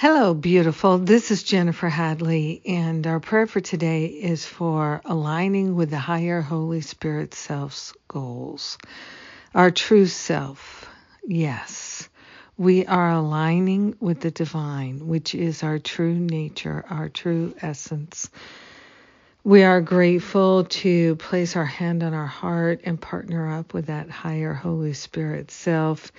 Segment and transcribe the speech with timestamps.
[0.00, 0.98] Hello, beautiful.
[0.98, 6.40] This is Jennifer Hadley, and our prayer for today is for aligning with the higher
[6.40, 8.78] Holy Spirit self's goals.
[9.56, 10.88] Our true self,
[11.26, 12.08] yes.
[12.56, 18.30] We are aligning with the divine, which is our true nature, our true essence.
[19.42, 24.10] We are grateful to place our hand on our heart and partner up with that
[24.10, 26.12] higher Holy Spirit self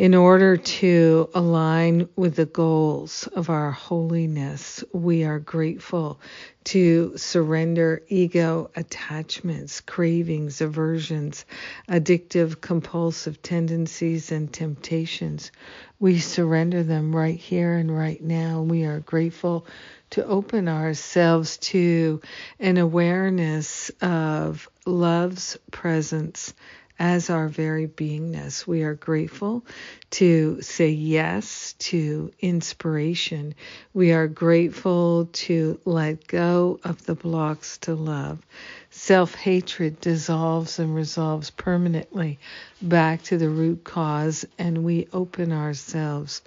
[0.00, 6.18] in order to align with the goals of our holiness, we are grateful
[6.64, 11.44] to surrender ego attachments, cravings, aversions,
[11.86, 15.52] addictive, compulsive tendencies, and temptations.
[15.98, 18.62] We surrender them right here and right now.
[18.62, 19.66] We are grateful
[20.12, 22.22] to open ourselves to
[22.58, 26.54] an awareness of love's presence
[27.00, 28.66] as our very beingness.
[28.66, 29.64] We are grateful
[30.10, 33.54] to say yes to inspiration.
[33.94, 38.46] We are grateful to let go of the blocks to love.
[38.90, 42.38] Self hatred dissolves and resolves permanently
[42.82, 46.42] back to the root cause, and we open ourselves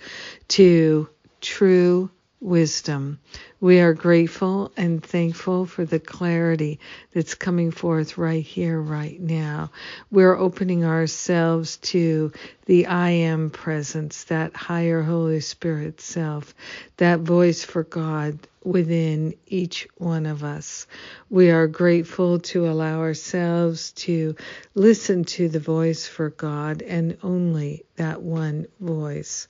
[0.49, 1.09] to
[1.41, 3.19] true wisdom.
[3.63, 6.81] We are grateful and thankful for the clarity
[7.13, 9.71] that's coming forth right here, right now.
[10.11, 12.33] We're opening ourselves to
[12.65, 16.53] the I am presence, that higher Holy Spirit self,
[16.97, 20.87] that voice for God within each one of us.
[21.29, 24.35] We are grateful to allow ourselves to
[24.75, 29.47] listen to the voice for God and only that one voice.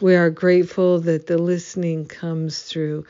[0.00, 3.04] We are grateful that the listening comes through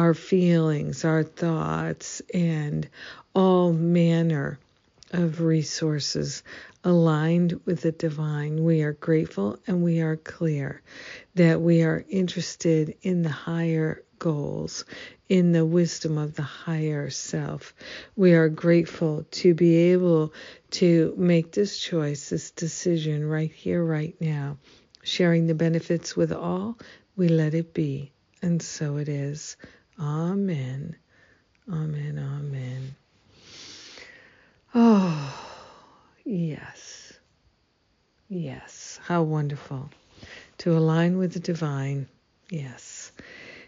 [0.00, 2.88] our feelings, our thoughts, and
[3.34, 4.58] all manner
[5.12, 6.42] of resources
[6.84, 8.64] aligned with the divine.
[8.64, 10.80] We are grateful and we are clear
[11.34, 14.86] that we are interested in the higher goals,
[15.28, 17.74] in the wisdom of the higher self.
[18.16, 20.32] We are grateful to be able
[20.70, 24.56] to make this choice, this decision right here, right now,
[25.02, 26.78] sharing the benefits with all.
[27.16, 29.58] We let it be, and so it is.
[30.00, 30.96] Amen.
[31.70, 32.18] Amen.
[32.18, 32.96] Amen.
[34.74, 35.34] Oh,
[36.24, 37.12] yes.
[38.28, 38.98] Yes.
[39.02, 39.90] How wonderful
[40.58, 42.08] to align with the divine.
[42.48, 43.12] Yes.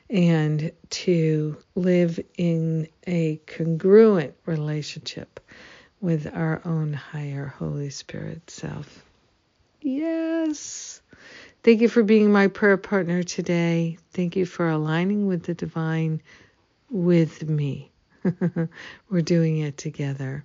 [0.09, 5.38] And to live in a congruent relationship
[6.00, 9.04] with our own higher Holy Spirit self.
[9.82, 11.00] Yes.
[11.65, 13.98] Thank you for being my prayer partner today.
[14.12, 16.22] Thank you for aligning with the divine
[16.91, 17.92] with me.
[19.10, 20.44] We're doing it together.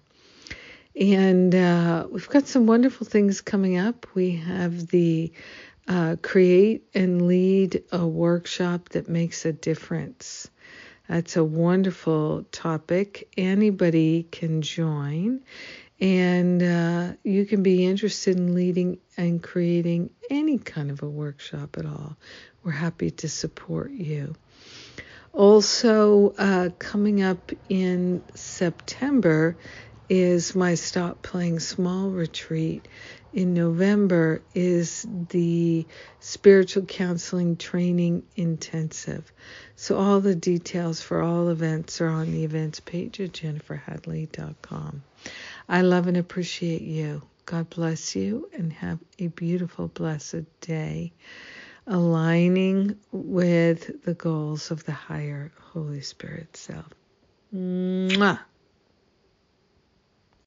[0.99, 4.07] And uh, we've got some wonderful things coming up.
[4.15, 5.31] We have the
[5.87, 10.49] uh, Create and Lead a workshop that makes a difference.
[11.07, 13.29] That's a wonderful topic.
[13.37, 15.43] Anybody can join,
[16.01, 16.65] and uh,
[17.27, 22.15] you can be interested in leading and creating any kind of a workshop at all.
[22.63, 24.35] We're happy to support you.
[25.33, 29.57] Also, uh, coming up in September
[30.09, 32.87] is my Stop Playing Small retreat.
[33.33, 35.85] In November is the
[36.21, 39.31] Spiritual Counseling Training Intensive.
[39.75, 45.03] So, all the details for all events are on the events page at jenniferhadley.com.
[45.69, 47.23] I love and appreciate you.
[47.45, 51.13] God bless you and have a beautiful, blessed day
[51.87, 56.93] aligning with the goals of the higher Holy Spirit self.
[57.53, 58.39] Mwah.